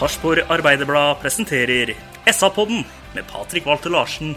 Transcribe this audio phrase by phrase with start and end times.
[0.00, 1.90] Sarpsborg Arbeiderblad presenterer
[2.24, 4.30] SA-podden med Patrik Walter Larsen.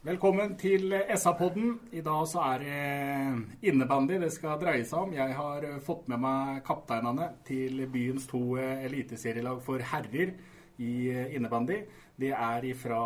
[0.00, 1.74] Velkommen til SA-podden.
[1.92, 5.12] I dag så er det innebandy det skal dreie seg om.
[5.12, 10.32] Jeg har fått med meg kapteinene til byens to eliteserielag for herrer
[10.80, 10.94] i
[11.36, 11.82] innebandy.
[12.16, 13.04] Det er fra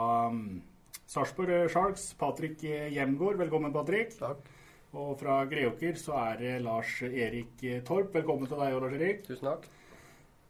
[1.03, 3.43] Sarpsborg Sharks, Patrik Hjemgård.
[3.43, 4.15] Velkommen, Patrik.
[4.23, 4.47] Takk.
[4.93, 8.13] Og fra Greåker så er det Lars Erik Torp.
[8.13, 9.23] Velkommen til deg, Lars Erik.
[9.25, 9.69] Tusen takk.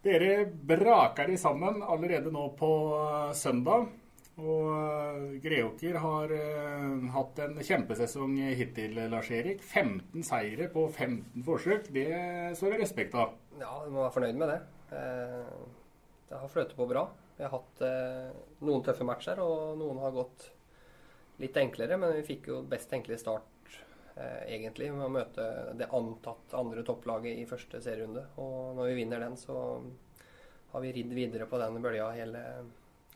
[0.03, 2.71] Dere braker de sammen allerede nå på
[3.39, 3.87] søndag.
[4.43, 9.63] Og eh, Greåker har eh, hatt en kjempesesong hittil, Lars Erik.
[9.63, 11.91] 15 seire på 15 forsøk.
[11.95, 12.09] Det
[12.59, 13.37] står det respekt av.
[13.61, 14.59] Ja, du må være fornøyd med det.
[14.97, 15.55] Eh,
[16.33, 17.05] Det har fløtet på bra.
[17.37, 18.33] Vi har hatt eh,
[18.65, 20.49] noen tøffe matcher, og noen har gått
[21.45, 21.99] litt enklere.
[22.01, 23.52] Men vi fikk jo best tenkelig start, eh,
[24.17, 25.45] egentlig, med å møte
[25.79, 28.27] det antatt andre topplaget i første serierunde.
[28.43, 29.57] Og når vi vinner den, så
[30.73, 32.43] har vi ridd videre på den bølja hele,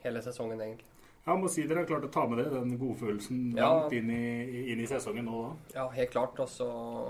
[0.03, 0.89] hele sesongen, egentlig.
[1.27, 3.67] Ja, må si dere har klart å ta med dere den godfølelsen Ja.
[3.73, 5.41] langt inn i, inn i sesongen nå.
[5.43, 5.81] da.
[5.81, 6.39] Ja, helt klart.
[6.39, 6.69] Også,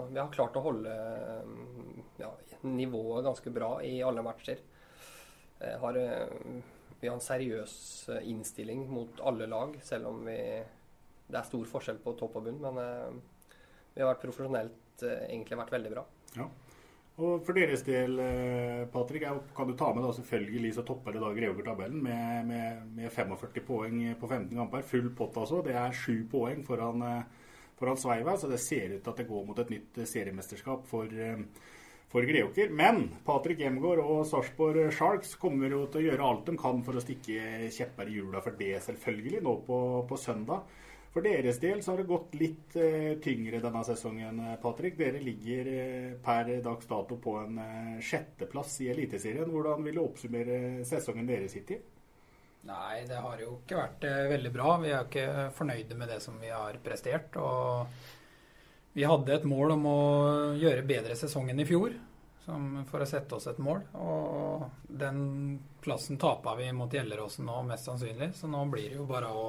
[0.09, 0.95] vi har klart å holde
[1.45, 2.31] mm, ja,
[2.65, 4.63] nivået ganske bra i alle matcher.
[5.61, 6.63] Har, eh,
[7.01, 7.77] vi har en seriøs
[8.15, 10.39] eh, innstilling mot alle lag, selv om vi,
[11.29, 12.59] det er stor forskjell på topp og bunn.
[12.65, 13.21] Men eh,
[13.97, 16.05] vi har vært profesjonelt eh, egentlig vært veldig bra.
[16.37, 16.47] Ja.
[17.17, 19.25] Og for deres del, eh, Patrick,
[19.57, 23.65] kan du ta med da selvfølgelig så topper det da Greåker-tabellen med, med, med 45
[23.65, 24.85] poeng på 15 kamper.
[24.85, 25.63] Full pott altså.
[25.65, 27.49] Det er sju poeng foran, eh,
[27.81, 31.09] foran Sveiva, så det ser ut til at det går mot et nytt seriemesterskap for,
[32.13, 32.69] for Greåker.
[32.69, 37.01] Men Patrick Hjemgaard og Sarpsborg Sharks kommer jo til å gjøre alt de kan for
[37.01, 40.69] å stikke kjepper i hjula for det, selvfølgelig, nå på, på søndag.
[41.17, 44.99] For deres del så har det gått litt eh, tyngre denne sesongen, eh, Patrick.
[44.99, 47.55] Dere ligger eh, per dags dato på en
[48.05, 49.49] sjetteplass i Eliteserien.
[49.49, 51.79] Hvordan vil du oppsummere sesongen deres hittil?
[52.69, 54.75] Nei, det har jo ikke vært veldig bra.
[54.83, 57.39] Vi er ikke fornøyde med det som vi har prestert.
[57.41, 60.01] Og vi hadde et mål om å
[60.61, 61.97] gjøre bedre sesong enn i fjor,
[62.91, 63.81] for å sette oss et mål.
[64.05, 64.69] Og
[65.01, 65.23] den
[65.81, 68.35] plassen tapa vi mot Gjelleråsen nå, mest sannsynlig.
[68.37, 69.47] Så nå blir det jo bare å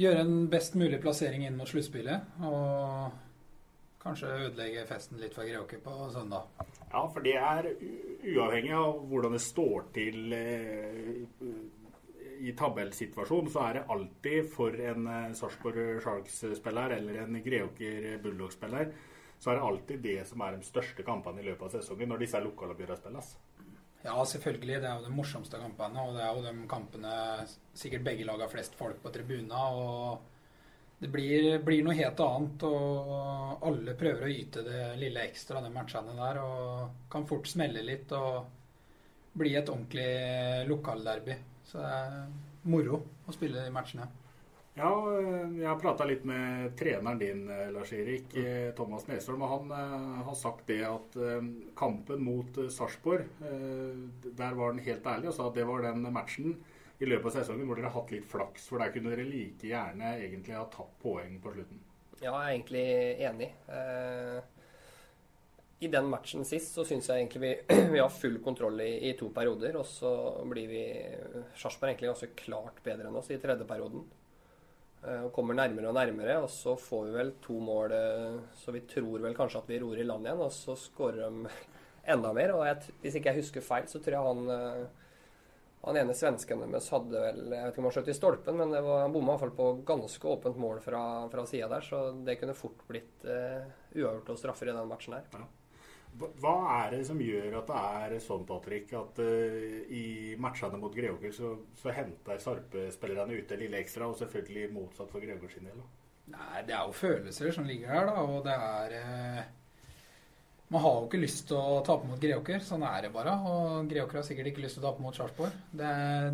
[0.00, 2.40] gjøre en best mulig plassering inn mot sluttspillet.
[2.46, 6.48] Og kanskje ødelegge festen litt for Greåker på søndag.
[6.90, 11.20] Ja, for det er uavhengig av hvordan det står til eh,
[12.40, 18.90] i tabellsituasjonen, så er det alltid for en eh, Sarpsborg Sharks-spiller eller en Greåker Bulldog-spiller,
[19.40, 22.24] så er det alltid det som er de største kampene i løpet av sesongen, når
[22.24, 23.30] disse lokaloppgjørene spilles.
[24.02, 24.80] Ja, selvfølgelig.
[24.80, 26.04] Det er jo de morsomste kampene.
[26.06, 27.14] Og det er jo de kampene
[27.76, 29.64] sikkert begge lag har flest folk på tribuna.
[29.76, 32.64] Og det blir, blir noe helt annet.
[32.68, 36.40] Og alle prøver å yte det lille ekstra, de matchene der.
[36.44, 38.56] Og kan fort smelle litt og
[39.40, 40.08] bli et ordentlig
[40.70, 41.36] lokalderby.
[41.68, 42.16] Så det er
[42.70, 44.08] moro å spille de matchene.
[44.80, 49.50] Ja, eh, jeg har prata litt med treneren din, eh, Lars-Erik, eh, Thomas Nesholm, og
[49.52, 49.72] han
[50.24, 51.16] har sagt det at
[51.76, 56.54] kampen mot Sarpsborg, der var han helt ærlig og sa at det var den matchen
[57.00, 59.68] i løpet av sesongen hvor dere har hatt litt flaks, for der kunne dere like
[59.68, 61.82] gjerne egentlig ha tatt poeng på slutten.
[62.20, 62.86] Ja, jeg er egentlig
[63.28, 63.50] enig.
[65.80, 67.52] I den matchen sist så syns jeg egentlig vi,
[67.94, 69.76] vi har full kontroll i, i to perioder.
[69.80, 70.12] Og så
[70.48, 70.82] blir vi
[71.56, 74.04] Sarpsborg egentlig ganske klart bedre enn oss i tredje perioden.
[75.00, 78.72] Eh, og kommer nærmere og nærmere, og så får vi vel to mål eh, så
[78.74, 81.52] vi tror vel kanskje at vi ror i land igjen, og så skårer de
[82.14, 82.52] enda mer.
[82.56, 84.82] Og jeg, hvis ikke jeg husker feil, så tror jeg han eh,
[85.80, 88.74] Han ene svensken deres hadde vel Jeg vet ikke om han skjøt i stolpen, men
[88.76, 91.00] var, han bomma iallfall på ganske åpent mål fra,
[91.32, 93.64] fra sida der, så det kunne fort blitt uh,
[93.94, 95.24] uavgjort og straffer i den matchen her.
[95.32, 95.46] Ja.
[96.18, 100.92] Hva er det som gjør at det er sånn, Patrick, at uh, i matchene mot
[100.94, 105.70] Greåker så, så henter Sarpe-spillerne ut det lille ekstra, og selvfølgelig motsatt for Greåker sin
[105.70, 105.80] del?
[106.30, 109.48] Nei, det er jo følelser som ligger her, da, og det er uh,
[110.70, 113.32] man har jo ikke lyst til å tape mot Greåker, sånn er det bare.
[113.50, 115.56] Og Greåker har sikkert ikke lyst til å tape mot Sarpsborg.
[115.66, 115.88] Det,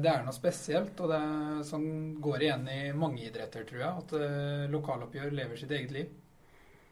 [0.05, 1.87] det, er noe spesielt, og det er, sånn
[2.21, 4.03] går igjen i mange idretter, tror jeg.
[4.03, 6.13] At uh, lokaloppgjør lever sitt eget liv.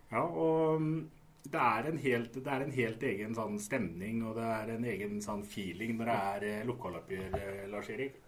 [0.09, 0.97] Ja, og mm,
[1.45, 4.85] det er en helt, det er en helt egen sånn stemning og det er en
[4.95, 8.21] egen sånn feeling når det er eh, lokaloppgjør, eh, Lars Erik.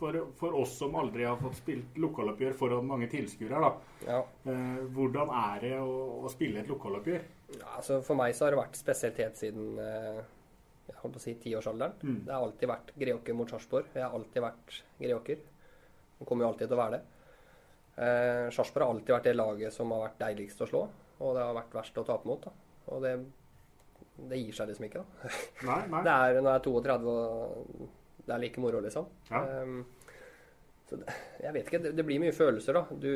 [0.00, 3.68] For, for, oss som aldri har fått spilt lokaloppgjør foran mange tilskuere,
[4.08, 4.18] ja.
[4.50, 5.92] eh, hvordan er det å,
[6.24, 7.28] å spille et lokaloppgjør?
[7.60, 11.22] Ja, altså for meg så har det vært spesielt helt siden jeg holdt på å
[11.22, 11.94] si tiårsalderen.
[12.02, 12.20] Mm.
[12.26, 13.92] Det har alltid vært Greåker mot Sarpsborg.
[13.94, 15.44] Jeg har alltid vært Greåker.
[16.18, 17.02] Og kommer jo alltid til å være det.
[18.02, 20.82] Eh, Sarpsborg har alltid vært det laget som har vært deiligst å slå,
[21.22, 22.44] og det har vært verst å tape mot.
[22.44, 22.52] da.
[22.92, 23.16] Og det,
[24.30, 25.32] det gir seg liksom ikke, da.
[25.70, 26.04] Nei, nei.
[26.06, 27.90] Det er når jeg er 32 og
[28.22, 29.06] det er like moro, liksom.
[29.30, 29.42] Ja.
[29.62, 29.84] Um,
[30.92, 31.80] det, jeg vet ikke.
[31.82, 32.82] Det, det, blir mye følelser, da.
[33.00, 33.12] Du,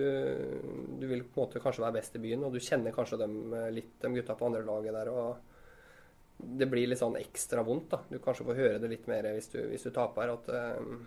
[0.97, 3.37] du, vil på en måte kanskje være best i byen, og du kjenner kanskje dem
[3.53, 5.11] eh, litt, de gutta på andre laget der.
[5.13, 7.91] og Det blir litt sånn ekstra vondt.
[7.93, 8.01] da.
[8.09, 10.33] Du kanskje får høre det litt mer hvis du, hvis du taper.
[10.39, 10.51] At
[10.81, 11.05] um,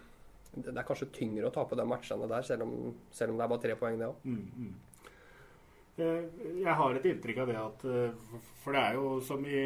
[0.54, 3.54] det, er kanskje tyngre å tape de matchene der, selv om, selv om det er
[3.56, 4.30] bare tre poeng, det òg.
[4.30, 4.78] Mm, mm.
[6.00, 9.64] Eh, jeg har et inntrykk av det at eh, For det er jo som i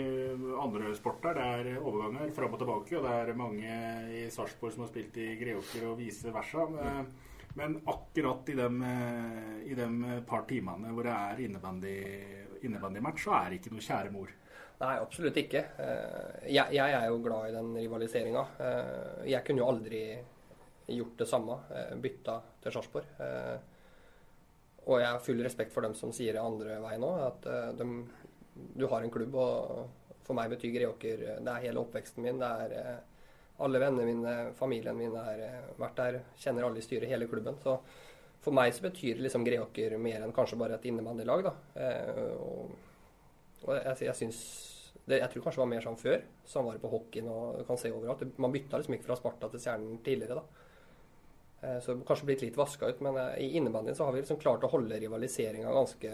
[0.61, 2.97] andre sporter, det er overganger fram og tilbake.
[2.97, 3.77] Og det er mange
[4.19, 6.67] i Sarpsborg som har spilt i Greåker og vice versa.
[7.53, 8.69] Men akkurat i de,
[9.77, 14.31] de par timene hvor det er innebandymatch, innebandy så er det ikke noe kjære mor.
[14.83, 15.61] Nei, absolutt ikke.
[15.79, 18.45] Eh, jeg, jeg er jo glad i den rivaliseringa.
[19.29, 20.01] Jeg kunne jo aldri
[20.93, 21.59] gjort det samme.
[22.01, 23.13] Bytta til Sarpsborg.
[24.83, 27.19] Og jeg har full respekt for dem som sier det andre veien òg.
[27.29, 27.87] At uh, de,
[28.79, 32.41] du har en klubb, og for meg betyr Greåker Det er hele oppveksten min.
[32.41, 33.27] Det er uh,
[33.63, 35.39] alle vennene mine, familien min har
[35.79, 36.19] vært der.
[36.41, 37.59] Kjenner alle i styret, hele klubben.
[37.63, 37.77] Så
[38.43, 41.47] for meg så betyr liksom Greåker mer enn kanskje bare et innebandylag.
[41.47, 42.73] og,
[43.63, 44.39] og jeg, jeg syns
[45.05, 46.21] det, jeg tror kanskje det var mer sånn før.
[46.47, 48.23] Sånn var det på hockeyen og du kan se overalt.
[48.41, 50.62] Man bytta liksom ikke fra Sparta til Stjernen tidligere, da.
[51.63, 54.19] Eh, så det kanskje blitt litt vaska ut, men eh, i innebandyen så har vi
[54.23, 56.11] liksom klart å holde rivaliseringa ganske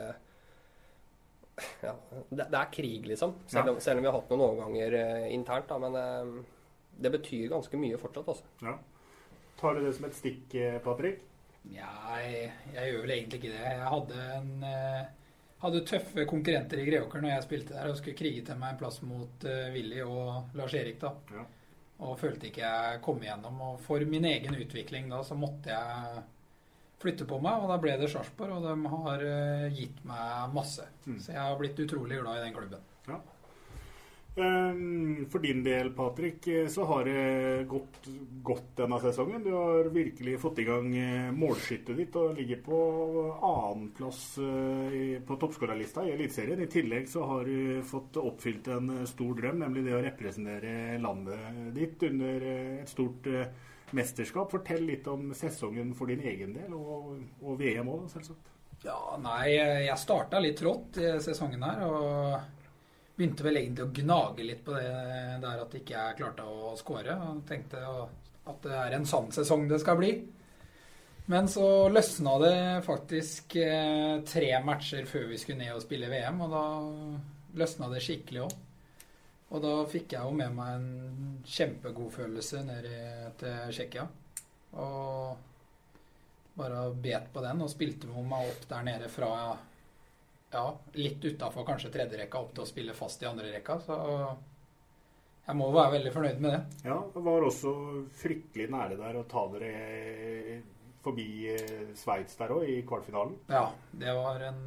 [1.88, 1.96] ja,
[2.30, 3.34] det, det, er krig, liksom.
[3.48, 5.68] Selv om, selv om, vi har hatt noen overganger eh, internt.
[5.72, 6.30] Da, men eh,
[7.04, 8.30] det betyr ganske mye fortsatt.
[8.32, 8.54] Altså.
[8.64, 8.78] Ja.
[9.60, 10.54] Tar du det som et stikk,
[10.86, 11.26] Patrick?
[11.74, 11.92] Ja,
[12.24, 13.64] jeg, jeg, gjør vel egentlig ikke det.
[13.66, 15.34] Jeg hadde, en, eh,
[15.66, 18.80] hadde tøffe konkurrenter i Greåker når jeg spilte der og skulle krige til meg en
[18.80, 21.02] plass mot Willy og Lars Erik.
[21.04, 21.18] da.
[21.36, 21.48] Ja
[22.00, 23.62] og følte ikke jeg kom igjennom.
[23.68, 26.24] Og for min egen utvikling da, så måtte jeg
[27.00, 30.88] flytte på meg, og da ble det Sarpsborg, og de har eh, gitt meg masse.
[31.06, 31.20] Mm.
[31.24, 32.88] Så jeg har blitt utrolig glad i den klubben.
[33.08, 33.20] Ja.
[34.40, 38.08] Ehm, for din del, Patrick, eh, så har det gått
[38.44, 39.44] godt denne sesongen.
[39.44, 42.80] Du har virkelig fått i gang eh, målskyttet ditt og ligger på
[43.46, 46.62] annenplass eh, på toppskårerlista i Eliteserien.
[46.64, 51.74] I tillegg så har du fått oppfylt en stor drøm, nemlig det å representere landet
[51.76, 53.28] ditt under et stort
[53.96, 54.52] mesterskap.
[54.54, 58.56] Fortell litt om sesongen for din egen del, og, og VM òg, selvsagt.
[58.86, 61.84] Ja, nei, jeg starta litt trått i sesongen her.
[61.84, 62.59] og
[63.20, 64.90] begynte vel egentlig å gnage litt på det
[65.44, 67.18] der at ikke jeg klarte å skåre.
[67.28, 70.14] Og tenkte at det er en sann sesong det skal bli.
[71.30, 72.56] Men så løsna det
[72.88, 76.64] faktisk eh, tre matcher før vi skulle ned og spille VM, og da
[77.60, 78.56] løsna det skikkelig òg.
[79.50, 82.90] Og da fikk jeg jo med meg en kjempegod følelse ned
[83.42, 84.08] til Tsjekkia.
[84.82, 89.32] Og bare bet på den og spilte med meg opp der nede fra
[90.52, 90.66] ja,
[90.98, 93.78] litt utafor kanskje tredjerekka opp til å spille fast i andre rekka.
[93.86, 93.98] Så
[95.50, 96.90] jeg må være veldig fornøyd med det.
[96.90, 97.74] Ja, det var også
[98.22, 99.72] fryktelig nære der å ta dere
[101.04, 103.38] forbi eh, Sveits der òg, i kvartfinalen.
[103.50, 103.70] Ja,
[104.02, 104.60] det var en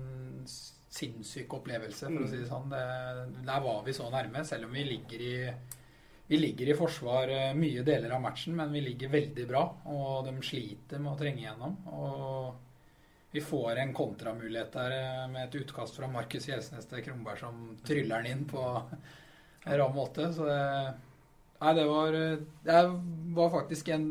[0.92, 2.72] sinnssyk opplevelse, for å si det sånn.
[2.72, 2.82] Det,
[3.46, 5.36] der var vi så nærme, selv om vi ligger i
[6.32, 9.62] vi ligger i forsvar eh, mye deler av matchen, men vi ligger veldig bra.
[9.92, 11.74] Og de sliter med å trenge igjennom.
[11.92, 12.71] Og
[13.32, 17.62] vi får en kontramulighet der eh, med et utkast fra Markus Gjesnes til Kronberg som
[17.86, 20.28] tryller den inn på en rar måte.
[20.36, 20.62] Så det,
[21.58, 22.18] nei, det, var,
[22.66, 22.80] det
[23.38, 24.08] var faktisk en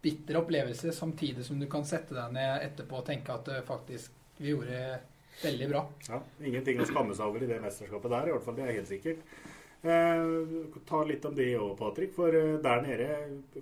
[0.00, 4.54] bitter opplevelse, samtidig som du kan sette deg ned etterpå og tenke at faktisk vi
[4.54, 5.00] gjorde
[5.42, 5.82] veldig bra.
[6.08, 8.56] Ja, Ingenting å skamme seg over i det mesterskapet der, i hvert fall.
[8.56, 9.24] Det er helt sikkert.
[9.82, 10.22] Eh,
[10.84, 12.12] ta litt om det òg, Patrick.
[12.12, 13.10] For eh, der nede,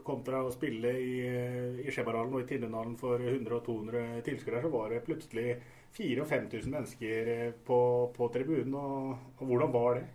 [0.06, 4.64] kontra å spille i, eh, i Skjeberhallen og i Tinnedalen for 100 og 200 tilskuere,
[4.64, 5.52] så var det plutselig
[5.94, 7.78] 4000 og 5000 mennesker eh, på,
[8.16, 8.74] på tribunen.
[8.74, 10.08] Og, og, hvordan var det?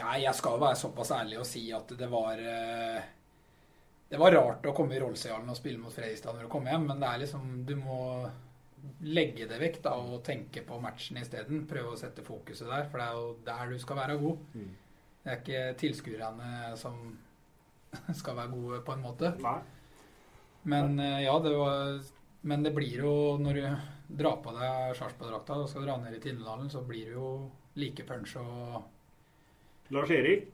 [0.00, 3.04] Nei, jeg skal være såpass ærlig og si at det var eh,
[4.10, 6.88] Det var rart å komme i Rollsøyhallen og spille mot Fredrikstad når du kom hjem,
[6.88, 8.00] men det er liksom Du må
[9.06, 11.64] legge det vekk da og tenke på matchen isteden.
[11.70, 14.42] Prøve å sette fokuset der, for det er jo der du skal være god.
[14.54, 14.74] Mm.
[15.26, 17.00] Det er ikke tilskuerne som
[18.20, 19.32] skal være gode, på en måte.
[19.42, 19.58] Nei.
[20.70, 21.98] Men eh, ja, det var
[22.46, 23.66] Men det blir jo Når du
[24.18, 27.30] drar på deg Sarpsborg-drakta og skal dra ned i Tinnedalen, så blir det jo
[27.78, 28.84] like punch og
[29.94, 30.46] Lars Erik,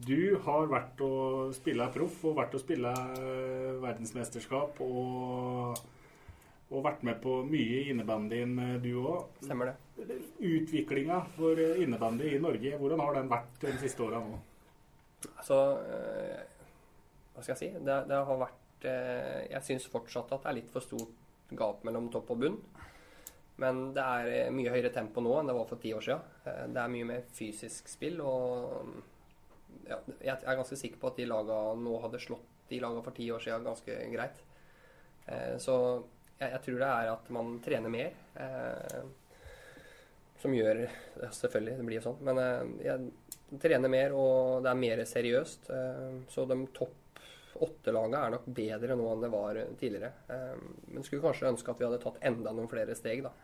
[0.00, 5.80] du har vært og spilla proff og vært og spilla eh, verdensmesterskap og,
[6.70, 9.26] og vært med på mye i innebandyen, eh, du òg.
[9.44, 9.74] Stemmer det.
[10.38, 14.38] Utviklinga for eh, innebandy i Norge, hvordan har den vært de siste åra nå?
[15.34, 16.60] Altså eh,
[17.34, 17.70] Hva skal jeg si?
[17.84, 21.84] Det, det har vært eh, Jeg syns fortsatt at det er litt for stort gap
[21.84, 22.58] mellom topp og bunn.
[23.60, 26.70] Men det er mye høyere tempo nå enn det var for ti år siden.
[26.72, 28.22] Det er mye mer fysisk spill.
[28.24, 28.94] Og
[29.90, 33.18] ja, jeg er ganske sikker på at de laga nå hadde slått de laga for
[33.18, 34.38] ti år siden ganske greit.
[35.60, 35.74] Så
[36.38, 38.14] jeg, jeg tror det er at man trener mer.
[40.40, 42.22] Som gjør ja, Selvfølgelig, det blir jo sånn.
[42.26, 45.70] Men eh, jeg trener mer, og det er mer seriøst.
[45.76, 46.96] eh, Så de topp
[47.60, 50.12] åtte lagene er nok bedre nå enn det var tidligere.
[50.32, 50.60] Eh,
[50.94, 53.34] Men skulle kanskje ønske at vi hadde tatt enda noen flere steg, da.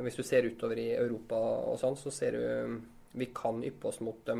[0.00, 2.76] Hvis du ser utover i Europa og sånn, så ser du
[3.18, 4.36] Vi kan yppe oss mot de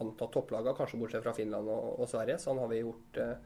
[0.00, 2.40] antatt topplagene, kanskje bortsett fra Finland og, og Sverige.
[2.42, 3.36] Sånn har vi gjort eh,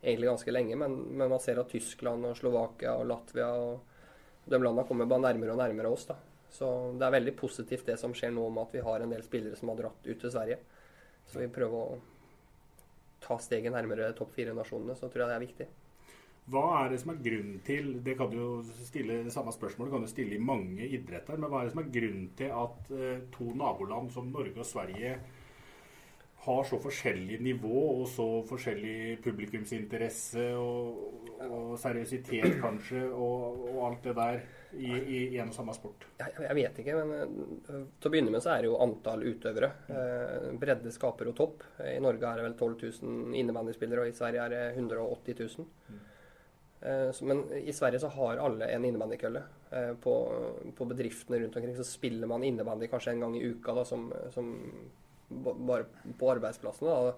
[0.00, 0.78] egentlig ganske lenge.
[0.80, 5.26] Men, men man ser at Tyskland og Slovakia og Latvia og de landene kommer bare
[5.26, 6.06] nærmere og nærmere oss.
[6.08, 6.16] da.
[6.50, 9.24] Så det er veldig positivt det som skjer nå med at vi har en del
[9.24, 10.60] spillere som har dratt ut til Sverige.
[11.28, 11.98] Så vi prøver å
[13.24, 15.68] ta steget nærmere topp fire-nasjonene, så tror jeg det er viktig.
[16.48, 19.92] Hva er det som er grunnen til Det kan du jo stille det samme spørsmålet
[19.92, 21.36] kan du stille i mange idretter.
[21.36, 24.68] Men hva er det som er grunnen til at eh, to naboland som Norge og
[24.68, 25.18] Sverige
[26.48, 34.08] har så forskjellig nivå og så forskjellig publikumsinteresse og, og seriøsitet, kanskje, og, og alt
[34.08, 34.40] det der
[34.74, 36.08] i, i, en og samme sport?
[36.20, 39.24] Jeg, jeg vet ikke, men eh, til å begynne med så er det jo antall
[39.28, 39.70] utøvere.
[39.92, 41.64] Eh, bredde skaper jo topp.
[41.84, 46.06] I Norge er det vel 12 000 innebandyspillere, og i Sverige er det 180 000.
[46.80, 49.42] Eh, så, men i Sverige så har alle en innebandykølle.
[49.70, 50.14] Eh, på,
[50.76, 54.08] på bedriftene rundt omkring så spiller man innebandy kanskje en gang i uka da, som,
[54.34, 54.52] som
[55.28, 55.84] bare
[56.18, 56.88] på arbeidsplassene.
[56.88, 57.12] Da.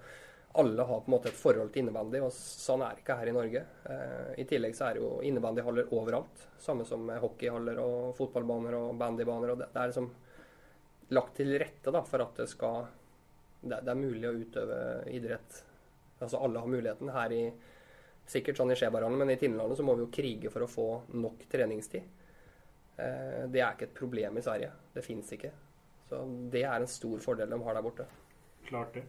[0.61, 3.31] Alle har på en måte et forhold til innebandy, og sånn er det ikke her
[3.31, 3.65] i Norge.
[3.87, 6.47] Eh, I tillegg så er det jo innebandyhaller overalt.
[6.59, 9.55] Samme som hockeyhaller og fotballbaner og bandybaner.
[9.55, 10.11] og Det, det er liksom
[11.15, 12.89] lagt til rette da, for at det skal
[13.61, 14.81] det, det er mulig å utøve
[15.13, 15.63] idrett.
[16.21, 17.13] Altså alle har muligheten.
[17.15, 17.45] Her i
[18.31, 20.85] Sikkert sånn i Skjeberhallen, men i Tinnlandet så må vi jo krige for å få
[21.19, 22.05] nok treningstid.
[22.95, 24.69] Eh, det er ikke et problem i Sverige.
[24.95, 25.51] Det fins ikke.
[26.11, 28.07] Så det er en stor fordel de har der borte.
[28.67, 29.07] Klart det.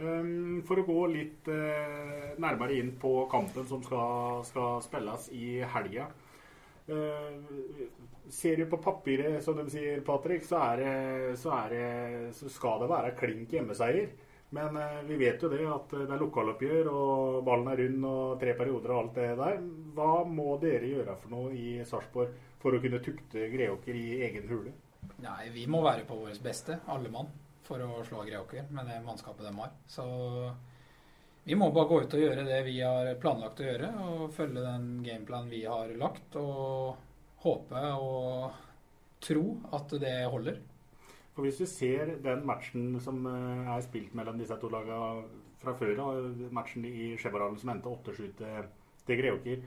[0.00, 5.60] Um, for å gå litt eh, nærmere inn på kampen som skal, skal spilles i
[5.74, 6.08] helga.
[6.88, 7.34] Eh,
[8.32, 12.50] ser du på papiret, som de sier, Patrick, så, er det, så, er det, så
[12.50, 14.08] skal det være klink hjemmeseier.
[14.56, 18.40] Men eh, vi vet jo det at det er lokaloppgjør, og ballen er rund og
[18.40, 19.60] tre perioder og alt det der.
[19.96, 22.32] Hva må dere gjøre for noe i Sarpsborg
[22.64, 24.74] for å kunne tukte Greåker i egen hule?
[25.22, 27.30] Nei, vi må være på vårt beste, alle mann,
[27.66, 29.72] for å slå Greåker med det mannskapet de har.
[29.90, 30.04] Så
[31.44, 34.66] vi må bare gå ut og gjøre det vi har planlagt å gjøre, og følge
[34.66, 38.60] den gameplanen vi har lagt, og håpe og
[39.22, 40.60] tro at det holder.
[41.32, 45.24] For Hvis du ser den matchen som eh, er spilt mellom disse to lagene
[45.62, 46.02] fra før
[46.52, 49.62] matchen i Skjeberhallen som endte 8-7 til, Greåker,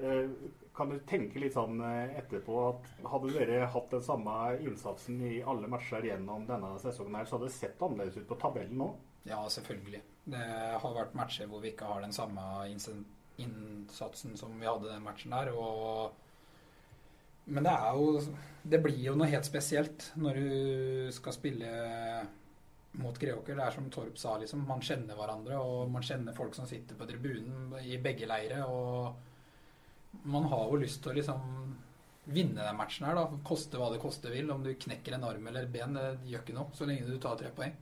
[0.00, 0.32] eh,
[0.78, 5.40] kan du tenke litt sånn eh, etterpå at hadde dere hatt den samme innsatsen i
[5.42, 8.92] alle matcher gjennom denne sesongen, her, så hadde det sett annerledes ut på tabellen nå?
[9.28, 10.00] Ja, selvfølgelig.
[10.28, 10.46] Det
[10.82, 15.34] har vært matcher hvor vi ikke har den samme innsatsen som vi hadde den matchen
[15.34, 15.52] der.
[15.52, 16.16] og
[17.48, 18.08] men det er jo
[18.68, 21.70] Det blir jo noe helt spesielt når du skal spille
[22.98, 23.56] mot Greåker.
[23.56, 24.66] Det er som Torp sa, liksom.
[24.68, 28.64] Man kjenner hverandre, og man kjenner folk som sitter på tribunen i begge leire.
[28.66, 29.27] Og
[30.28, 31.74] man har jo lyst til å liksom
[32.28, 33.40] vinne den matchen her, da.
[33.46, 34.50] Koste hva det koste vil.
[34.52, 37.18] Om du knekker en arm eller et ben, det gjør ikke noe så lenge du
[37.22, 37.74] tar tre poeng.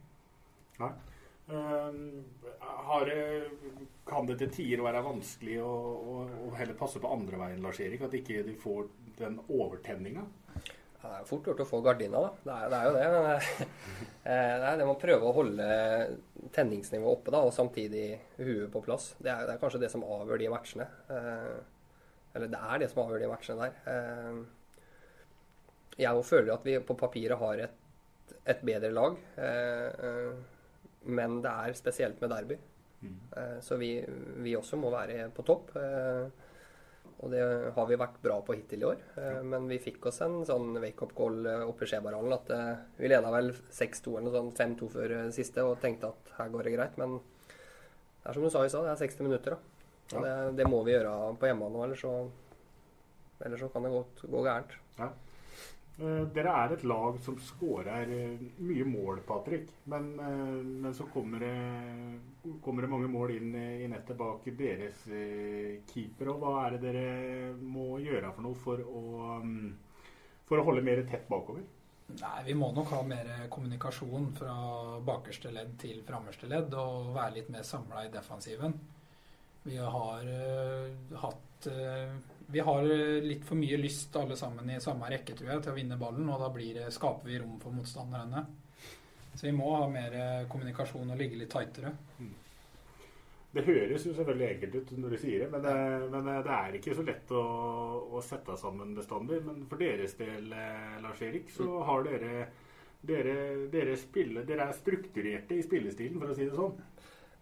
[0.83, 0.95] Nei.
[1.47, 1.95] Uh,
[2.87, 3.11] har,
[4.07, 6.17] kan det til tider være vanskelig å, å,
[6.49, 8.03] å heller passe på andre veien, Lars Erik?
[8.07, 8.91] At ikke de får
[9.21, 10.27] den overtenninga?
[11.07, 12.31] Det er fort gjort å få gardina, da.
[12.43, 13.05] Det er, det er jo det.
[13.13, 13.29] Men
[14.27, 15.69] er nei, det man prøver å holde
[16.57, 18.07] tenningsnivået oppe da, og samtidig
[18.41, 19.13] huet på plass.
[19.21, 20.89] Det er, det er, kanskje det som avgjør de matchene.
[21.15, 21.53] Eh,
[22.37, 23.81] eller det er det som avgjør de matchene der.
[23.93, 24.39] Eh,
[25.97, 27.77] jeg føler at vi på papiret har et,
[28.45, 29.17] et bedre lag.
[29.41, 30.33] Eh, eh,
[31.07, 32.59] men det er spesielt med derby.
[33.01, 33.15] Mm.
[33.37, 33.93] Eh, så vi,
[34.45, 35.73] vi, også må være på topp.
[35.81, 36.27] Eh,
[37.17, 37.41] og det
[37.73, 39.05] har vi vært bra på hittil i år.
[39.23, 42.37] Eh, men vi fikk oss en sånn wake-up-call eh, oppe i Skjeberhallen.
[42.37, 42.53] At
[43.01, 46.77] vi leda vel 6-2 eller sånt, 5-2 før siste og tenkte at her går det
[46.77, 47.01] greit.
[47.01, 49.57] Men det er som du sa i stad, det er 60 minutter.
[49.57, 49.76] da.
[50.15, 52.13] Og det, det, må vi gjøre på hjemmebane, ellers så,
[53.43, 54.77] ellers så kan det godt gå gærent.
[55.01, 55.11] Ja.
[55.97, 59.71] Eh, dere er et lag som skårer eh, mye mål, Patrick.
[59.89, 61.53] Men, eh, men så kommer det,
[62.65, 65.07] kommer det, mange mål inn i nettet bak deres
[65.89, 66.35] keeper.
[66.35, 69.73] Og hva er det dere må gjøre for noe for å, mm,
[70.45, 71.65] for å holde mer tett bakover?
[72.07, 74.53] Nei, Vi må nok ha mer kommunikasjon fra
[75.03, 76.77] bakerste ledd til framerste ledd.
[76.77, 78.77] Og være litt mer samla i defensiven.
[79.67, 82.87] Vi har uh, hatt uh, vi har
[83.27, 86.29] litt for mye lyst alle sammen i samme rekke, tror jeg, til å vinne ballen.
[86.31, 88.45] Og da det, skaper vi rom for motstanderne.
[89.35, 90.15] Så vi må ha mer
[90.49, 91.91] kommunikasjon og ligge litt tightere.
[92.23, 92.31] Mm.
[93.57, 95.75] Det høres jo selvfølgelig enkelt ut når du sier det, men det,
[96.13, 97.45] men det er ikke så lett å,
[98.13, 99.39] å, sette sammen bestandig.
[99.47, 101.79] Men for deres del, eh, Lars Erik, så mm.
[101.89, 102.35] har dere
[103.07, 103.37] dere,
[103.73, 106.77] dere, spiller, dere er strukturerte i spillestilen, for å si det sånn.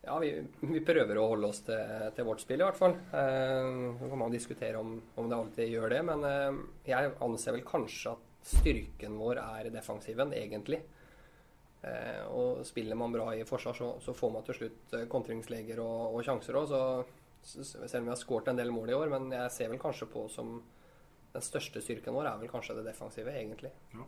[0.04, 0.30] Ja, vi,
[0.61, 1.80] vi, prøver å holde oss til,
[2.16, 2.96] til, vårt spill, i hvert fall.
[3.16, 6.58] Eh, kan man diskutere om, om, det alltid gjør det, men eh,
[6.90, 10.82] jeg anser vel kanskje at styrken vår er defensiven, egentlig.
[11.84, 15.80] Eh, og spiller man bra i forsvar, så, så får man til slutt eh, kontringsleger
[15.84, 16.75] og, og sjanser òg.
[17.44, 20.08] Selv om vi har skåret en del mål i år, men jeg ser vel kanskje
[20.12, 20.58] på som
[21.34, 23.73] den største styrken vår er vel kanskje det defensive, egentlig.
[23.92, 24.06] Ja.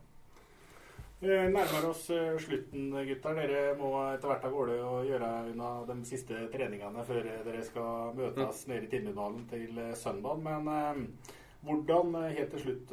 [1.24, 3.38] Nærmer oss eh, slutten, gutter.
[3.38, 8.12] Dere må etter hvert av gårde og gjøre unna de siste treningene før dere skal
[8.18, 8.72] møtes mm.
[8.72, 10.42] nede i Tindundalen til eh, søndag.
[10.44, 11.30] Men eh,
[11.64, 12.92] hvordan, helt til slutt,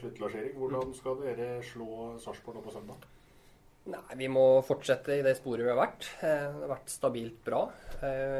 [0.00, 0.96] slutt Lars Erik, hvordan mm.
[0.98, 3.06] skal dere slå Sarpsborg nå på søndag?
[3.92, 6.10] Nei, Vi må fortsette i det sporet vi har vært.
[6.18, 7.66] Det har vært stabilt bra.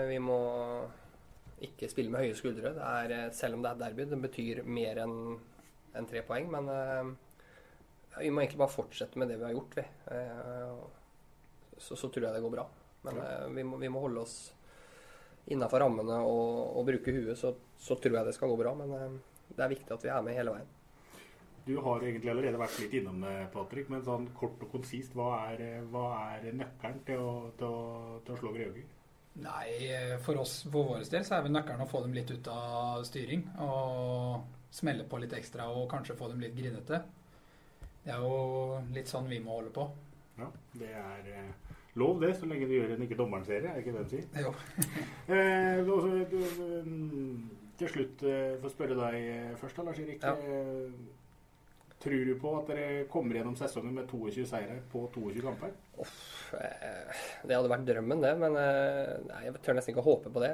[0.08, 0.38] Vi må
[1.64, 2.72] ikke spille med høye skuldre.
[2.80, 5.18] Er, selv om det er derby, det betyr mer enn
[5.94, 6.48] en tre poeng.
[6.50, 7.14] Men
[8.18, 9.84] vi må egentlig bare fortsette med det vi har gjort, vi.
[10.14, 10.74] Eh,
[11.78, 12.66] så, så tror jeg det går bra.
[13.06, 14.36] Men eh, vi må, vi må holde oss
[15.52, 18.74] innafor rammene og, og, bruke huet, så, så, tror jeg det skal gå bra.
[18.78, 20.72] Men eh, det er viktig at vi er med hele veien.
[21.64, 25.46] Du har egentlig allerede vært litt innom det, Patrick, men sånn kort og konsist, hva
[25.48, 28.90] er, hva er nøkkelen til å, til å, til å slå Greåker?
[29.44, 29.70] Nei,
[30.22, 33.00] for oss, for vår del, så er vel nøkkelen å få dem litt ut av
[33.08, 33.46] styring.
[33.64, 37.00] Og smelle på litt ekstra og kanskje få dem litt grinete.
[38.04, 39.86] Det er jo litt sånn vi må holde på.
[40.36, 43.84] Ja, det er eh, lov det, så lenge du gjør en ikke dommeren-serie, er det
[43.84, 44.26] ikke det du sier?
[44.44, 44.50] Jo.
[45.32, 46.40] eh, også, du,
[46.84, 50.26] mm, til slutt, eh, for å spørre deg eh, først, da, Lars Erik.
[50.26, 50.34] Ja.
[50.34, 55.72] Eh, tror du på at dere kommer gjennom sesongen med 22 seire på 22 kamper?
[56.04, 58.34] Uff, eh, det hadde vært drømmen, det.
[58.42, 58.58] Men
[59.30, 60.52] nei, jeg tør nesten ikke å håpe på det.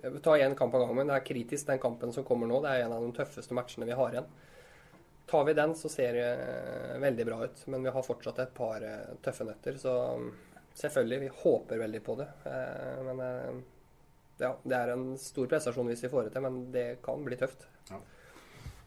[0.00, 1.10] Jeg vil ta én kamp av gangen.
[1.10, 2.60] Det er kritisk, den kampen som kommer nå.
[2.62, 4.30] Det er en av de tøffeste matchene vi har igjen.
[5.30, 7.66] Tar vi den, så ser det eh, veldig bra ut.
[7.70, 9.76] Men vi har fortsatt et par eh, tøffe nøtter.
[9.78, 10.30] Så mm,
[10.82, 12.30] selvfølgelig, vi håper veldig på det.
[12.50, 13.62] Eh, men
[14.40, 17.38] ja, det er en stor prestasjon hvis vi får det til, men det kan bli
[17.38, 17.68] tøft.
[17.90, 18.00] Ja.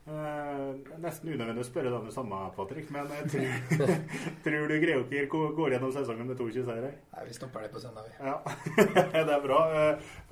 [0.04, 3.94] Eh, nesten unødvendig å spørre deg det samme, Patrick, men tror,
[4.44, 6.90] tror du Greåker går gjennom sesongen med 22 seire?
[7.14, 8.18] Nei, vi stopper det på søndag, vi.
[8.20, 8.36] Ja,
[9.30, 9.62] det er bra.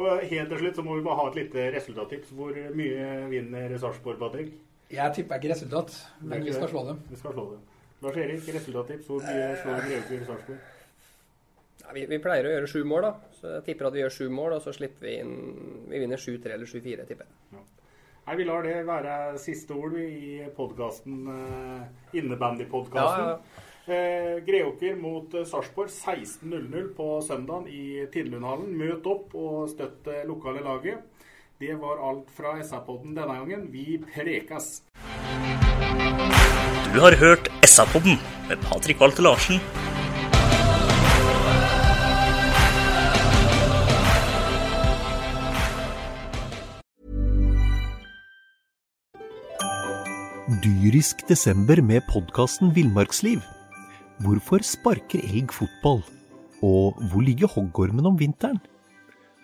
[0.01, 2.35] helt til slutt så må vi bare ha et lite resultattips.
[2.35, 4.51] Hvor mye vinner Sarpsborg, Patrick?
[4.91, 7.01] Jeg tipper ikke resultat, men vi skal slå dem.
[7.09, 7.65] Vi skal slå dem.
[8.01, 9.07] Lars Erik, resultattips.
[9.07, 10.61] Hvor mye slår Grevekur Sarpsborg?
[11.81, 13.35] Ja, vi, vi, pleier å gjøre sju mål, da.
[13.37, 15.35] Så jeg tipper at vi gjør sju mål, og så slipper vi inn
[15.91, 17.57] Vi vinner 7-3 eller 7-4, tipper jeg.
[17.57, 17.65] Ja.
[18.25, 23.27] Nei, Vi lar det være siste ord i podkasten, uh, innebandypodkasten.
[23.27, 23.67] Ja, ja.
[23.91, 28.75] Eh, Greåker mot uh, Sarpsborg 16.00 på søndag i Tindlundhallen.
[28.77, 31.01] Møt opp og støtt det lokale laget.
[31.61, 33.67] Det var alt fra SA-podden denne gangen.
[33.69, 34.81] Vi prekas!
[36.89, 39.61] Du har hørt SA-podden med Patrik Walter Larsen.
[50.65, 53.45] Dyrisk desember med podkasten Villmarksliv.
[54.25, 56.01] Hvorfor sparker elg fotball?
[56.65, 58.57] Og hvor ligger hoggormen om vinteren?